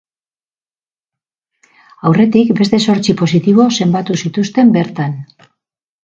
[2.09, 5.13] Aurretik beste zortzi positibo zenbatu zituzten bertan.